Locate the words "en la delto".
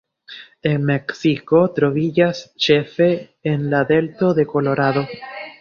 3.53-4.35